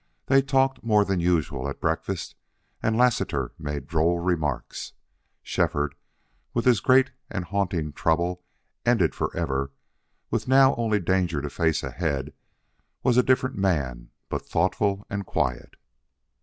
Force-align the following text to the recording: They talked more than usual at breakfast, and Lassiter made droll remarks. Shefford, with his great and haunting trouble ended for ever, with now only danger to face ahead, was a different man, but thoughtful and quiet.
They 0.25 0.41
talked 0.41 0.83
more 0.83 1.05
than 1.05 1.19
usual 1.19 1.69
at 1.69 1.79
breakfast, 1.79 2.33
and 2.81 2.97
Lassiter 2.97 3.51
made 3.59 3.85
droll 3.85 4.17
remarks. 4.17 4.93
Shefford, 5.43 5.93
with 6.55 6.65
his 6.65 6.79
great 6.79 7.11
and 7.29 7.45
haunting 7.45 7.93
trouble 7.93 8.41
ended 8.83 9.13
for 9.13 9.31
ever, 9.37 9.69
with 10.31 10.47
now 10.47 10.73
only 10.73 10.99
danger 10.99 11.39
to 11.43 11.51
face 11.51 11.83
ahead, 11.83 12.33
was 13.03 13.15
a 13.15 13.21
different 13.21 13.57
man, 13.57 14.09
but 14.27 14.43
thoughtful 14.47 15.05
and 15.07 15.23
quiet. 15.27 15.75